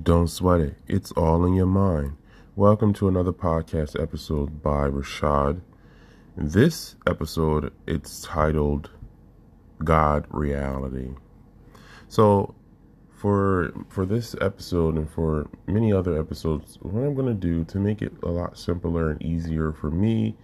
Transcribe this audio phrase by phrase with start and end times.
[0.00, 0.78] Don't sweat it.
[0.88, 2.16] It's all in your mind.
[2.56, 5.60] Welcome to another podcast episode by Rashad.
[6.34, 8.90] This episode it's titled
[9.84, 11.10] God Reality.
[12.08, 12.54] So
[13.10, 17.78] for for this episode and for many other episodes, what I'm going to do to
[17.78, 20.34] make it a lot simpler and easier for me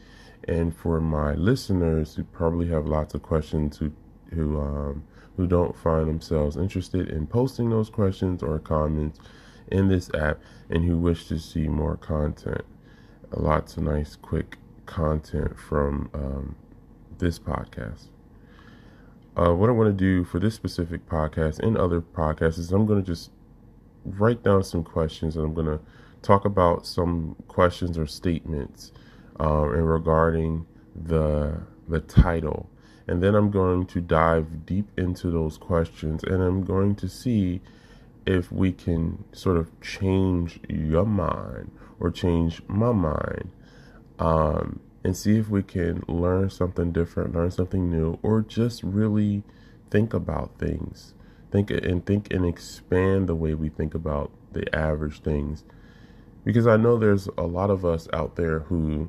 [0.46, 3.92] and for my listeners who probably have lots of questions who
[4.30, 5.04] who um,
[5.38, 9.20] who don't find themselves interested in posting those questions or comments
[9.68, 12.62] in this app and who wish to see more content.
[13.30, 16.56] Lots of nice, quick content from um,
[17.18, 18.08] this podcast.
[19.36, 22.84] Uh, what I want to do for this specific podcast and other podcasts is I'm
[22.84, 23.30] going to just
[24.04, 25.78] write down some questions and I'm going to
[26.20, 28.90] talk about some questions or statements
[29.38, 32.68] uh, in regarding the the title
[33.08, 37.60] and then I'm going to dive deep into those questions and I'm going to see
[38.26, 43.50] if we can sort of change your mind or change my mind
[44.18, 49.42] um, and see if we can learn something different, learn something new, or just really
[49.90, 51.14] think about things.
[51.50, 55.64] Think and think and expand the way we think about the average things.
[56.44, 59.08] Because I know there's a lot of us out there who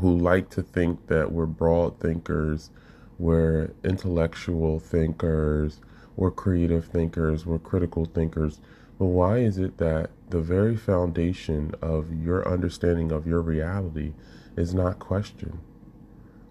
[0.00, 2.70] who like to think that we're broad thinkers,
[3.18, 5.80] we're intellectual thinkers,
[6.16, 8.60] we're creative thinkers, we're critical thinkers.
[8.98, 14.12] But why is it that the very foundation of your understanding of your reality
[14.56, 15.58] is not questioned?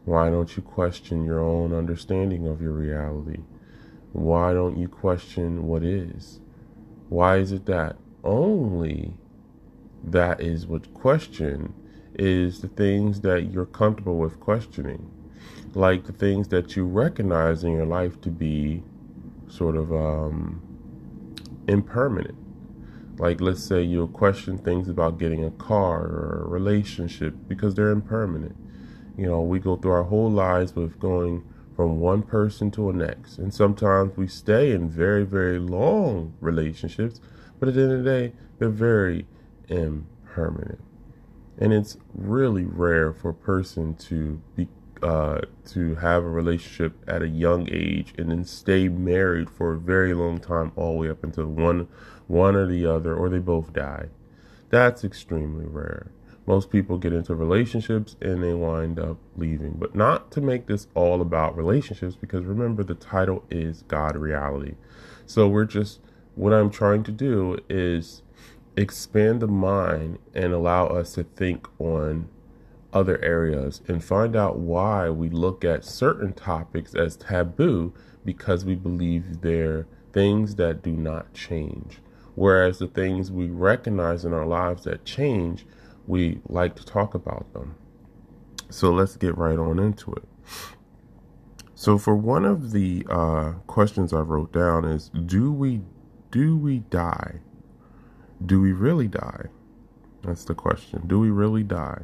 [0.05, 3.39] Why don't you question your own understanding of your reality?
[4.11, 6.39] Why don't you question what is?
[7.09, 9.13] Why is it that only
[10.03, 11.73] that is what question
[12.15, 15.09] is the things that you're comfortable with questioning,
[15.73, 18.83] like the things that you recognize in your life to be
[19.47, 20.61] sort of um,
[21.67, 22.37] impermanent.
[23.17, 27.91] Like, let's say you'll question things about getting a car or a relationship because they're
[27.91, 28.55] impermanent.
[29.17, 31.43] You know, we go through our whole lives with going
[31.75, 33.37] from one person to the next.
[33.37, 37.19] And sometimes we stay in very, very long relationships,
[37.59, 39.27] but at the end of the day, they're very
[39.67, 40.81] impermanent.
[41.57, 44.67] And it's really rare for a person to be
[45.03, 49.77] uh, to have a relationship at a young age and then stay married for a
[49.77, 51.87] very long time, all the way up until one
[52.27, 54.07] one or the other, or they both die.
[54.69, 56.11] That's extremely rare.
[56.45, 59.73] Most people get into relationships and they wind up leaving.
[59.73, 64.75] But not to make this all about relationships, because remember the title is God Reality.
[65.25, 65.99] So we're just
[66.35, 68.23] what I'm trying to do is
[68.75, 72.29] expand the mind and allow us to think on
[72.91, 78.75] other areas and find out why we look at certain topics as taboo because we
[78.75, 81.99] believe they're things that do not change.
[82.35, 85.65] Whereas the things we recognize in our lives that change,
[86.07, 87.75] we like to talk about them.
[88.69, 90.23] So let's get right on into it.
[91.75, 95.81] So for one of the uh, questions I wrote down is do we
[96.31, 97.41] do we die?
[98.45, 99.47] Do we really die?
[100.23, 101.03] That's the question.
[101.07, 102.03] Do we really die?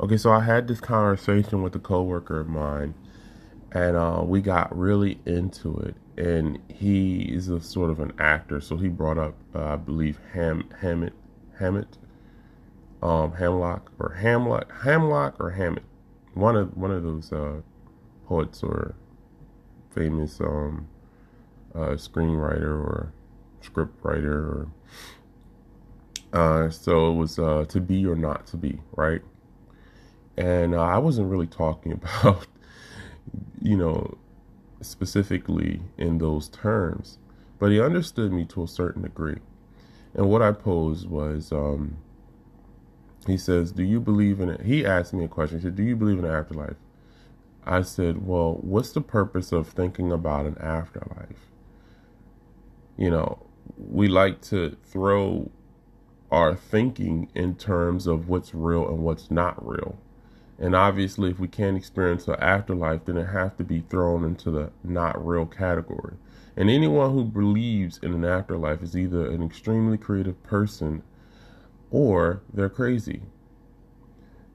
[0.00, 2.94] Okay, so I had this conversation with a coworker of mine,
[3.72, 5.96] and uh, we got really into it.
[6.16, 10.18] And he is a sort of an actor, so he brought up, uh, I believe,
[10.32, 11.14] Ham Hammett,
[11.58, 11.98] Hammett,
[13.02, 15.84] um, Hamlock or Hamlock, Hamlock or Hammett,
[16.34, 17.60] one of one of those uh,
[18.26, 18.94] poets or
[19.90, 20.88] famous um,
[21.74, 23.12] uh, screenwriter or
[23.60, 24.68] script writer or
[26.32, 29.22] uh, so it was uh, to be or not to be, right?
[30.36, 32.46] And uh, I wasn't really talking about,
[33.60, 34.16] you know,
[34.80, 37.18] specifically in those terms,
[37.58, 39.38] but he understood me to a certain degree.
[40.14, 41.98] And what I posed was, um,
[43.26, 45.58] he says, "Do you believe in it?" He asked me a question.
[45.58, 46.76] He said, "Do you believe in an afterlife?"
[47.64, 51.48] I said, "Well, what's the purpose of thinking about an afterlife?"
[52.96, 55.50] You know, we like to throw
[56.32, 59.98] are thinking in terms of what's real and what's not real.
[60.58, 64.50] And obviously, if we can't experience an afterlife, then it has to be thrown into
[64.50, 66.14] the not real category.
[66.56, 71.02] And anyone who believes in an afterlife is either an extremely creative person
[71.90, 73.22] or they're crazy.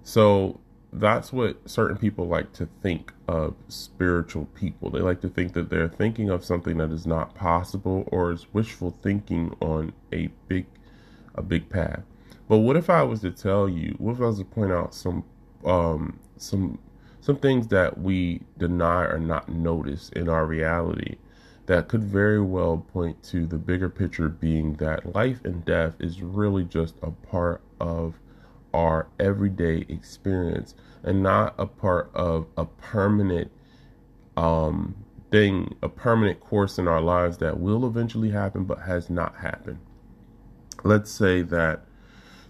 [0.02, 0.60] So
[0.92, 4.90] that's what certain people like to think of spiritual people.
[4.90, 8.48] They like to think that they're thinking of something that is not possible or is
[8.54, 10.66] wishful thinking on a big
[11.38, 12.04] a big path.
[12.48, 13.96] But what if I was to tell you?
[13.98, 15.24] What if I was to point out some
[15.66, 16.80] um, some
[17.22, 21.16] some things that we deny or not notice in our reality
[21.66, 26.22] that could very well point to the bigger picture being that life and death is
[26.22, 28.16] really just a part of
[28.74, 33.52] our everyday experience and not a part of a permanent
[34.38, 34.96] um,
[35.32, 39.80] thing, a permanent course in our lives that will eventually happen but has not happened.
[40.84, 41.82] Let's say that.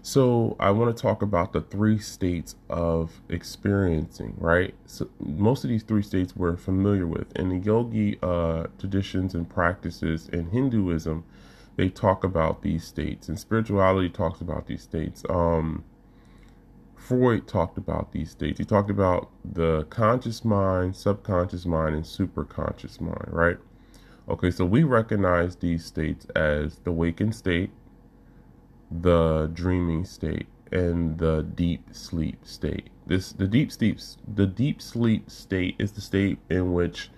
[0.02, 4.74] So, I want to talk about the three states of experiencing, right?
[4.86, 7.36] So, most of these three states we're familiar with.
[7.36, 11.24] In the yogi uh, traditions and practices in Hinduism,
[11.76, 15.24] they talk about these states, and spirituality talks about these states.
[15.28, 15.84] Um,
[16.96, 18.58] Freud talked about these states.
[18.58, 23.58] He talked about the conscious mind, subconscious mind, and superconscious mind, right?
[24.28, 27.70] Okay, so we recognize these states as the waking state,
[28.90, 32.90] the dreaming state, and the deep sleep state.
[33.06, 33.98] This the deep sleep
[34.34, 37.10] the deep sleep state is the state in which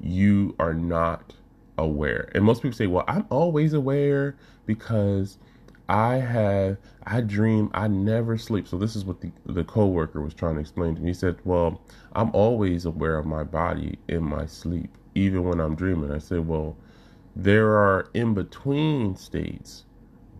[0.00, 1.34] you are not
[1.78, 2.30] aware.
[2.34, 4.36] And most people say, "Well, I'm always aware
[4.66, 5.38] because
[5.88, 8.66] I have I dream I never sleep.
[8.68, 11.08] So this is what the the coworker was trying to explain to me.
[11.10, 11.80] He said, "Well,
[12.14, 16.46] I'm always aware of my body in my sleep, even when I'm dreaming." I said,
[16.48, 16.76] "Well,
[17.36, 19.85] there are in between states,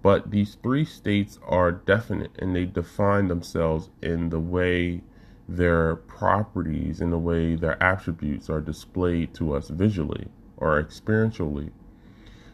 [0.06, 5.03] but these three states are definite and they define themselves in the way
[5.49, 11.70] their properties and the way their attributes are displayed to us visually or experientially."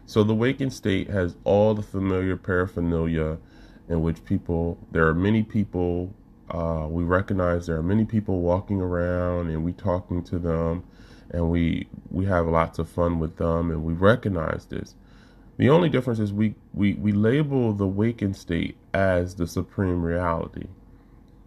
[0.06, 3.36] So the waking state has all the familiar paraphernalia
[3.86, 6.14] in which people, there are many people,
[6.48, 10.84] uh, we recognize there are many people walking around and we talking to them
[11.30, 14.94] and we we have lots of fun with them and we recognize this.
[15.62, 20.66] The only difference is we, we, we label the waking state as the supreme reality,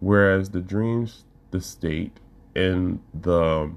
[0.00, 2.18] whereas the dreams, the state,
[2.54, 3.74] and the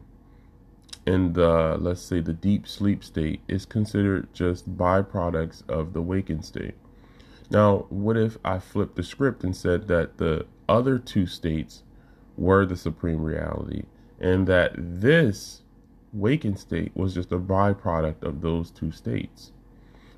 [1.05, 6.41] in the let's say the deep sleep state is considered just byproducts of the waking
[6.41, 6.75] state.
[7.51, 11.83] Now, what if I flipped the script and said that the other two states
[12.37, 13.83] were the supreme reality
[14.21, 15.63] and that this
[16.13, 19.51] waking state was just a byproduct of those two states?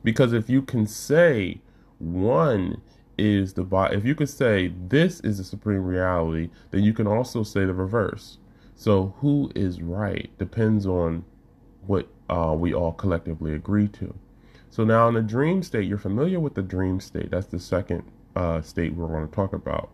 [0.04, 1.62] Because if you can say
[2.00, 2.82] one
[3.18, 7.08] is the body, if you could say this is the supreme reality, then you can
[7.08, 8.38] also say the reverse.
[8.76, 11.24] So who is right depends on
[11.86, 14.16] what uh, we all collectively agree to.
[14.70, 17.30] So now in the dream state, you're familiar with the dream state.
[17.30, 18.04] That's the second
[18.36, 19.92] uh, state we're going to talk about.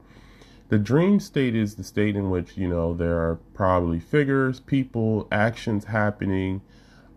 [0.69, 5.27] The dream state is the state in which you know there are probably figures, people,
[5.31, 6.62] actions happening.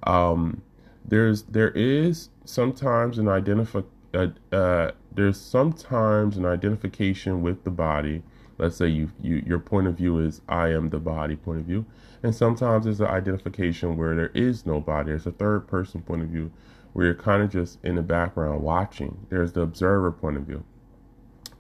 [0.05, 0.63] Um,
[1.05, 3.81] there's there is sometimes an identify
[4.15, 8.23] uh, uh, there's sometimes an identification with the body
[8.61, 11.65] let's say you, you your point of view is I am the body point of
[11.65, 11.87] view,
[12.23, 15.11] and sometimes there's an identification where there is no body.
[15.11, 16.53] There's a third person point of view
[16.93, 19.27] where you're kind of just in the background watching.
[19.31, 20.63] There's the observer point of view,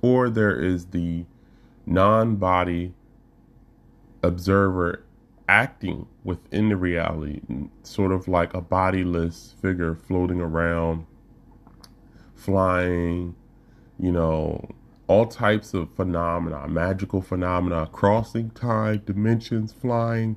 [0.03, 1.25] or there is the
[1.87, 2.93] non-body
[4.23, 5.03] observer
[5.51, 7.41] acting within the reality,
[7.83, 11.05] sort of like a bodiless figure floating around,
[12.37, 13.35] flying,
[13.99, 14.71] you know,
[15.09, 20.37] all types of phenomena, magical phenomena, crossing time, dimensions, flying.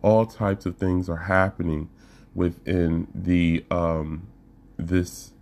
[0.00, 1.90] All types of things are happening
[2.34, 4.26] within the um,
[4.78, 5.34] this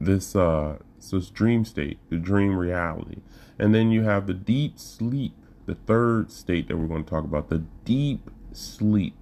[0.00, 3.18] this uh this dream state, the dream reality,
[3.60, 5.34] and then you have the deep sleep,
[5.66, 9.16] the third state that we're going to talk about, the deep sleep.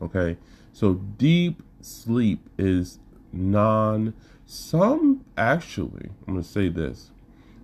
[0.00, 0.36] Okay,
[0.72, 2.98] so deep sleep is
[3.32, 4.14] non
[4.50, 7.10] some actually, I'm going to say this.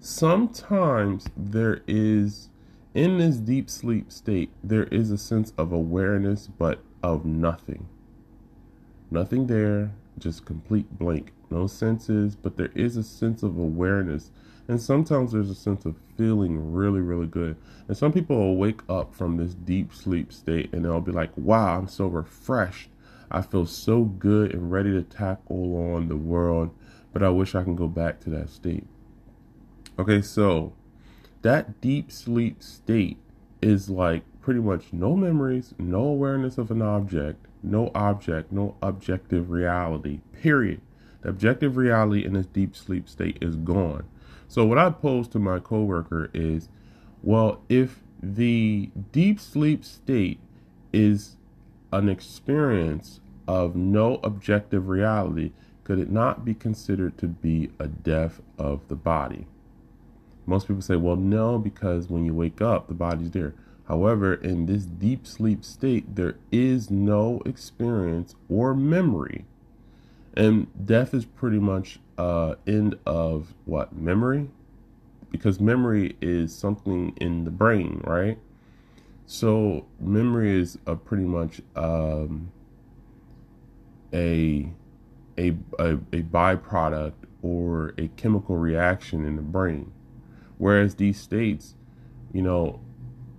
[0.01, 2.51] Sometimes there is,
[2.93, 7.89] in this deep sleep state, there is a sense of awareness, but of nothing.
[9.11, 11.33] Nothing there, just complete blank.
[11.49, 14.31] No senses, but there is a sense of awareness.
[14.67, 17.57] And sometimes there's a sense of feeling really, really good.
[17.87, 21.37] And some people will wake up from this deep sleep state and they'll be like,
[21.37, 22.89] wow, I'm so refreshed.
[23.31, 26.71] I feel so good and ready to tackle on the world,
[27.13, 28.87] but I wish I can go back to that state.
[29.99, 30.73] Okay, so
[31.43, 33.19] that deep sleep state
[33.61, 39.51] is like pretty much no memories, no awareness of an object, no object, no objective
[39.51, 40.81] reality, period.
[41.23, 44.05] The objective reality in this deep sleep state is gone.
[44.55, 46.69] So, what I pose to my coworker is
[47.25, 50.39] well, if the deep sleep state
[50.93, 51.35] is
[51.93, 53.19] an experience
[53.49, 55.51] of no objective reality,
[55.83, 59.49] could it not be considered to be a death of the body?
[60.47, 63.55] Most people say, well, no, because when you wake up, the body's there.
[63.89, 69.47] However, in this deep sleep state, there is no experience or memory.
[70.37, 74.49] And death is pretty much uh end of what memory
[75.33, 78.39] because memory is something in the brain right
[79.27, 82.53] so memory is a pretty much um
[84.13, 84.71] a
[85.37, 89.93] a, a, a byproduct or a chemical reaction in the brain.
[90.59, 91.75] Whereas these states,
[92.33, 92.81] you know,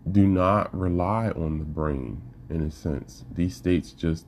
[0.09, 3.25] do not rely on the brain in a sense.
[3.31, 4.27] These states just,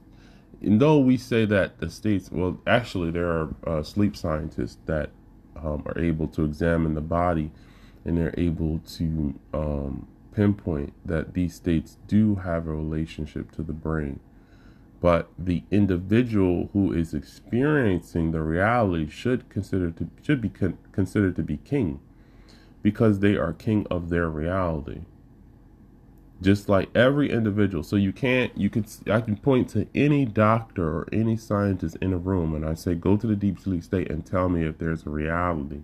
[0.61, 5.11] and though we say that the states, well, actually, there are uh, sleep scientists that
[5.55, 7.51] um, are able to examine the body
[8.05, 13.73] and they're able to um, pinpoint that these states do have a relationship to the
[13.73, 14.19] brain.
[14.99, 21.35] But the individual who is experiencing the reality should consider to should be con- considered
[21.35, 21.99] to be king
[22.81, 25.01] because they are king of their reality
[26.41, 30.87] just like every individual so you can't you can i can point to any doctor
[30.87, 34.09] or any scientist in a room and i say go to the deep sleep state
[34.11, 35.81] and tell me if there's a reality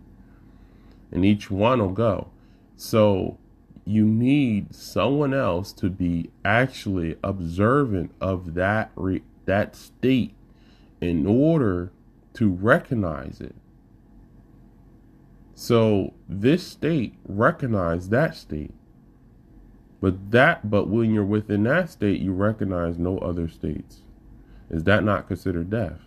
[1.11, 2.29] and each one will go
[2.75, 3.37] so
[3.85, 10.33] you need someone else to be actually observant of that re- that state
[11.01, 11.91] in order
[12.33, 13.55] to recognize it.
[15.53, 18.73] So this state recognize that state.
[20.03, 24.01] But that but when you're within that state you recognize no other states.
[24.69, 26.01] Is that not considered death?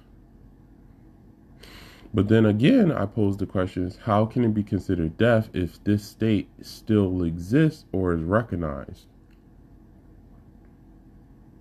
[2.13, 5.83] But then again, I pose the question is how can it be considered death if
[5.83, 9.07] this state still exists or is recognized?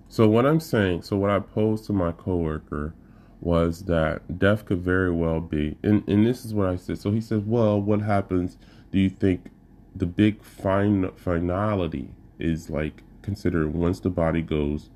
[0.10, 2.94] So what I'm saying, so what I posed to my coworker
[3.40, 7.00] was that death could very well be, and, and this is what I said.
[7.00, 8.58] So he says, well, what happens,
[8.92, 9.52] do you think
[9.96, 14.90] the big fin- finality is like considered once the body goes,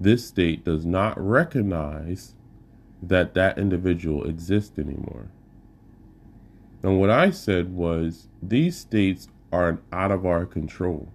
[0.00, 2.34] this state does not recognize
[3.02, 5.30] that that individual exists anymore.
[6.82, 11.08] And what I said was these states are out of our control,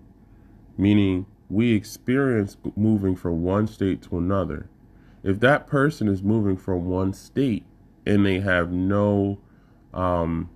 [0.78, 4.70] meaning we experience moving from one state to another.
[5.24, 7.66] If that person is moving from one state
[8.06, 9.40] and they have no
[9.94, 10.50] um,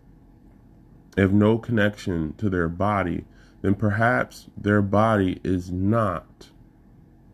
[1.15, 3.25] have no connection to their body,
[3.61, 6.49] then perhaps their body is not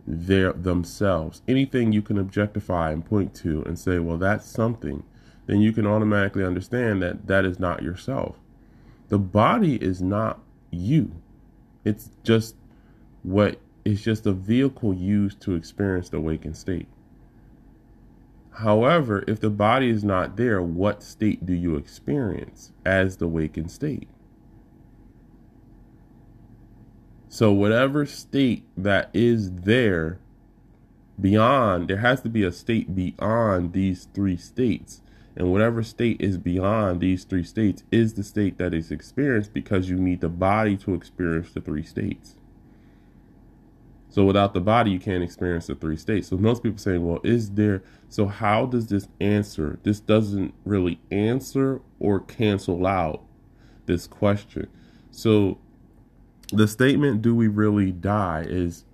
[0.06, 1.42] their themselves.
[1.48, 5.04] Anything you can objectify and point to and say, well, that's something,
[5.46, 8.38] then you can automatically understand that that is not yourself.
[9.10, 10.40] The body is not
[10.72, 11.12] you.
[11.86, 12.56] It's just
[13.24, 16.88] what it's just a vehicle used to experience the awakened state.
[18.52, 23.72] However, if the body is not there, what state do you experience as the awakened
[23.72, 24.08] state?
[27.34, 30.20] So whatever state that is there
[31.20, 35.02] beyond, there has to be a state beyond these three states.
[35.36, 39.90] And whatever state is beyond these three states is the state that is experienced because
[39.90, 42.36] you need the body to experience the three states.
[44.10, 46.28] So without the body, you can't experience the three states.
[46.28, 49.80] So most people saying, well, is there, so how does this answer?
[49.82, 53.24] This doesn't really answer or cancel out
[53.88, 54.68] this question.
[55.10, 55.58] So
[56.56, 58.86] the statement, do we really die, is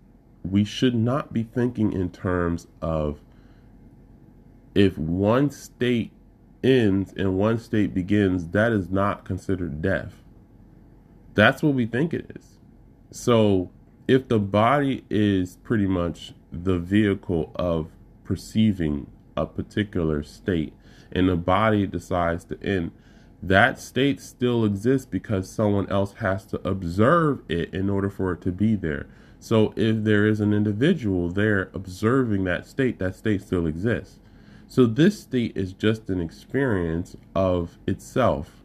[0.43, 3.19] we should not be thinking in terms of
[4.75, 6.11] if one state
[6.63, 10.13] ends and one state begins, that is not considered death.
[11.33, 12.59] That's what we think it is.
[13.11, 13.71] So
[14.07, 17.91] if the body is pretty much the vehicle of
[18.23, 20.73] perceiving a particular state
[21.11, 22.91] and the body decides to end,
[23.41, 28.41] that state still exists because someone else has to observe it in order for it
[28.41, 29.07] to be there.
[29.39, 34.19] So if there is an individual there observing that state, that state still exists.
[34.67, 38.63] So this state is just an experience of itself.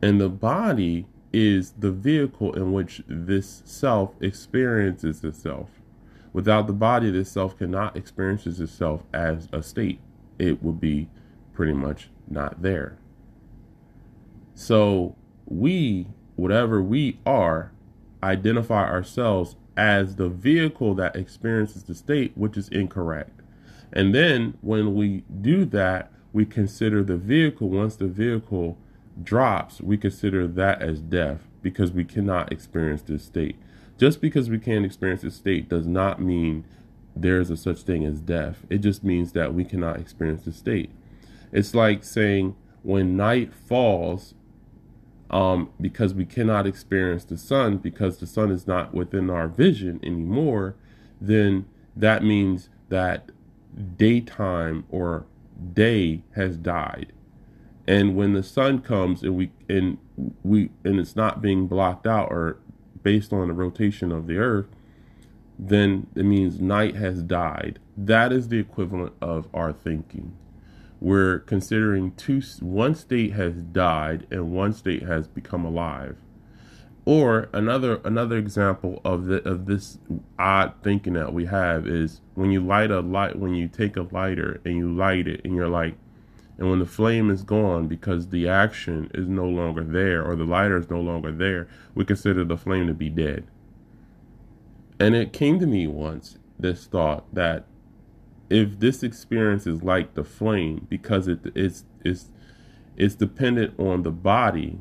[0.00, 5.68] And the body is the vehicle in which this self experiences itself.
[6.32, 10.00] Without the body, this self cannot experience itself as a state.
[10.38, 11.08] It would be
[11.52, 12.98] pretty much not there.
[14.54, 15.16] So
[15.46, 17.72] we, whatever we are,
[18.22, 23.42] identify ourselves as the vehicle that experiences the state, which is incorrect.
[23.92, 28.78] And then when we do that, we consider the vehicle, once the vehicle
[29.22, 33.56] drops, we consider that as death because we cannot experience this state.
[33.98, 36.64] Just because we can't experience this state does not mean
[37.14, 38.66] there's a such thing as death.
[38.68, 40.90] It just means that we cannot experience the state.
[41.56, 44.34] It's like saying when night falls,
[45.30, 49.98] um, because we cannot experience the sun because the sun is not within our vision
[50.02, 50.76] anymore,
[51.18, 51.64] then
[51.96, 53.30] that means that
[53.96, 55.24] daytime or
[55.72, 57.14] day has died.
[57.88, 59.96] And when the sun comes and we and
[60.42, 62.58] we and it's not being blocked out or
[63.02, 64.66] based on the rotation of the earth,
[65.58, 67.78] then it means night has died.
[67.96, 70.36] That is the equivalent of our thinking
[71.00, 76.16] we're considering two one state has died and one state has become alive.
[77.04, 79.98] Or another another example of the of this
[80.38, 84.08] odd thinking that we have is when you light a light when you take a
[84.10, 85.96] lighter and you light it and you're like
[86.58, 90.44] and when the flame is gone because the action is no longer there or the
[90.44, 93.46] lighter is no longer there we consider the flame to be dead.
[94.98, 97.66] And it came to me once this thought that
[98.48, 102.30] if this experience is like the flame because it is it's
[102.96, 104.80] it's dependent on the body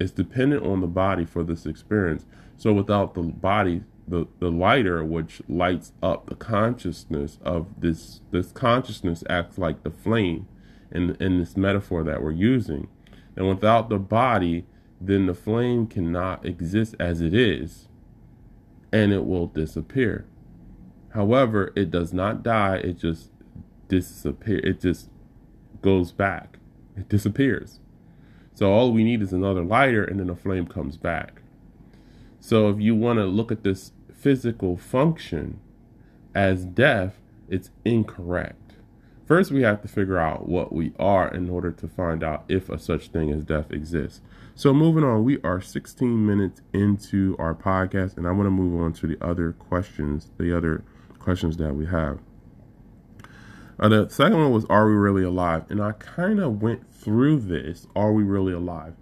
[0.00, 2.24] it's dependent on the body for this experience.
[2.56, 8.52] So without the body the the lighter which lights up the consciousness of this this
[8.52, 10.46] consciousness acts like the flame
[10.90, 12.88] in in this metaphor that we're using.
[13.36, 14.66] And without the body
[15.00, 17.88] then the flame cannot exist as it is
[18.92, 20.26] and it will disappear
[21.10, 23.30] However, it does not die, it just
[23.88, 24.60] disappears.
[24.64, 25.08] It just
[25.82, 26.58] goes back.
[26.96, 27.80] It disappears.
[28.54, 31.42] So all we need is another lighter and then the flame comes back.
[32.40, 35.60] So if you want to look at this physical function
[36.34, 38.74] as death, it's incorrect.
[39.26, 42.70] First, we have to figure out what we are in order to find out if
[42.70, 44.22] a such thing as death exists.
[44.54, 48.80] So, moving on, we are 16 minutes into our podcast, and I want to move
[48.80, 50.82] on to the other questions, the other
[51.18, 52.18] questions that we have.
[53.80, 55.64] Uh, the second one was, Are we really alive?
[55.68, 57.86] And I kind of went through this.
[57.94, 58.94] Are we really alive?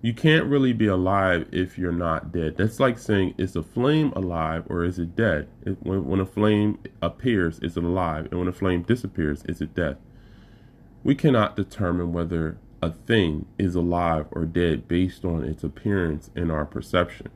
[0.00, 2.56] You can't really be alive if you're not dead.
[2.56, 5.48] That's like saying, Is a flame alive or is it dead?
[5.64, 8.26] It, when, when a flame appears, is it alive?
[8.30, 9.98] And when a flame disappears, is it dead?
[11.04, 16.50] We cannot determine whether a thing is alive or dead based on its appearance in
[16.50, 17.30] our perception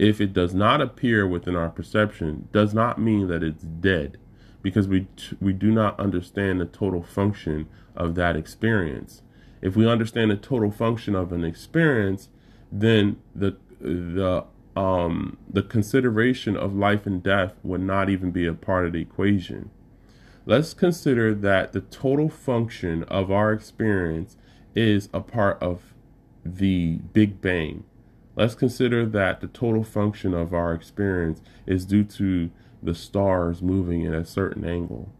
[0.00, 4.16] if it does not appear within our perception, does not mean that it's dead,
[4.62, 5.06] because we
[5.40, 9.22] we do not understand the total function of that experience.
[9.60, 12.30] If we understand the total function of an experience,
[12.72, 18.54] then the the um, the consideration of life and death would not even be a
[18.54, 19.68] part of the equation.
[20.46, 24.38] Let's consider that the total function of our experience
[24.74, 25.92] is a part of
[26.42, 27.84] the Big Bang.
[28.40, 32.50] Let's consider that the total function of our experience is due to
[32.82, 35.12] the stars moving at a certain angle.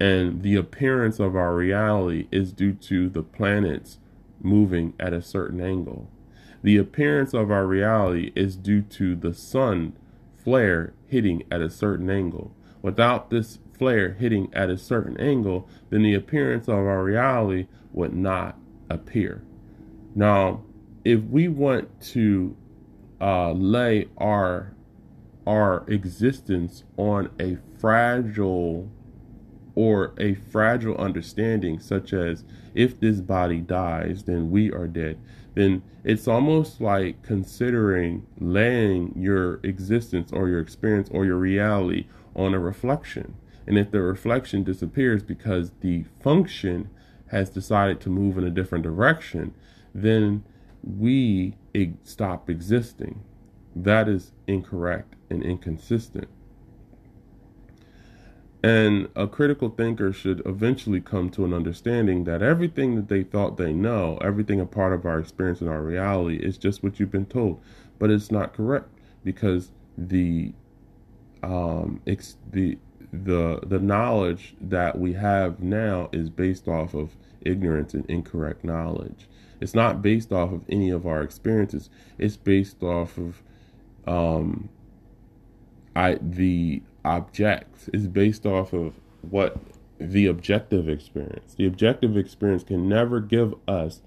[0.00, 3.98] And the appearance of our reality is due to the planets
[4.40, 6.10] moving at a certain angle.
[6.64, 9.92] The appearance of our reality is due to the sun
[10.42, 12.52] flare hitting at a certain angle.
[12.82, 18.12] Without this flare hitting at a certain angle, then the appearance of our reality would
[18.12, 18.58] not
[18.88, 19.44] appear.
[20.16, 20.64] Now,
[21.04, 22.56] if we want to
[23.20, 24.74] uh, lay our
[25.46, 28.88] our existence on a fragile
[29.74, 35.18] or a fragile understanding such as if this body dies then we are dead
[35.54, 42.54] then it's almost like considering laying your existence or your experience or your reality on
[42.54, 43.34] a reflection.
[43.66, 46.88] And if the reflection disappears because the function
[47.28, 49.54] has decided to move in a different direction
[49.94, 50.44] then
[50.82, 51.56] we
[52.04, 53.22] stop existing.
[53.74, 56.28] That is incorrect and inconsistent.
[58.62, 63.56] And a critical thinker should eventually come to an understanding that everything that they thought
[63.56, 67.10] they know, everything a part of our experience and our reality, is just what you've
[67.10, 67.62] been told.
[67.98, 68.88] But it's not correct
[69.24, 70.52] because the
[71.42, 72.78] um, ex- the
[73.12, 79.26] the the knowledge that we have now is based off of ignorance and incorrect knowledge.
[79.60, 81.90] It's not based off of any of our experiences.
[82.18, 83.42] It's based off of
[84.06, 84.68] um,
[85.94, 87.90] I the objects.
[87.92, 89.56] It's based off of what
[89.98, 91.54] the objective experience.
[91.54, 94.00] The objective experience can never give us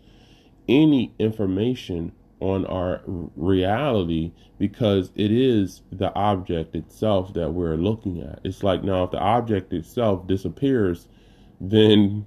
[0.67, 8.39] any information on our reality because it is the object itself that we're looking at.
[8.43, 11.07] It's like now if the object itself disappears,
[11.61, 12.25] then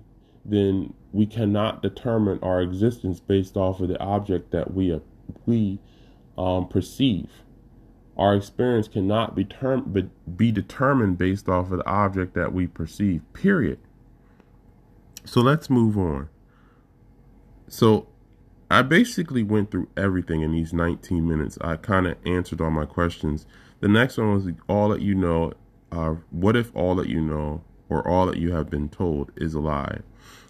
[0.49, 5.01] then we cannot determine our existence based off of the object that we
[5.45, 5.79] we
[6.39, 7.31] um, perceive.
[8.17, 13.21] Our experience cannot be, term, be determined based off of the object that we perceive.
[13.33, 13.79] Period.
[15.25, 16.29] So let's move on.
[17.69, 18.09] So
[18.71, 21.59] I basically went through everything in these 19 minutes.
[21.61, 23.47] I kind of answered all my questions.
[23.81, 25.53] The next one was all that you know.
[25.93, 29.55] Uh, what if all that you know or all that you have been told is
[29.55, 30.01] a lie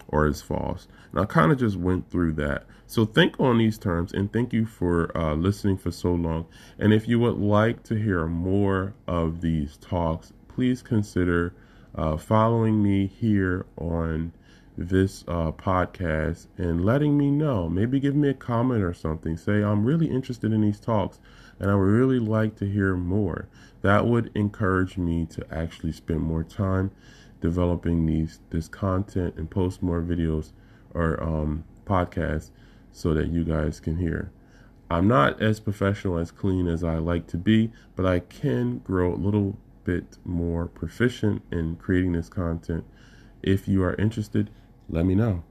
[0.07, 0.87] or is false?
[1.11, 2.65] And I kind of just went through that.
[2.85, 6.45] So think on these terms and thank you for uh, listening for so long.
[6.79, 11.53] And if you would like to hear more of these talks, please consider
[11.95, 14.31] uh, following me here on
[14.77, 17.67] this uh, podcast and letting me know.
[17.67, 19.35] Maybe give me a comment or something.
[19.35, 21.19] Say, I'm really interested in these talks
[21.59, 23.47] and I would really like to hear more.
[23.81, 26.91] That would encourage me to actually spend more time
[27.41, 30.51] developing these this content and post more videos
[30.93, 32.51] or um, podcasts
[32.91, 34.31] so that you guys can hear.
[34.89, 39.13] I'm not as professional as clean as I like to be, but I can grow
[39.13, 42.85] a little bit more proficient in creating this content.
[43.43, 44.49] If you are interested,
[44.89, 45.43] let me know.